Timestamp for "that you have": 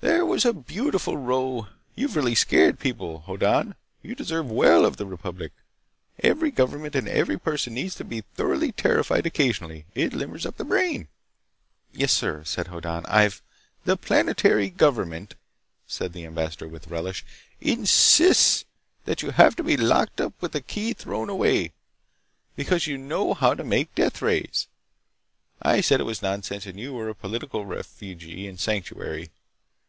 19.04-19.54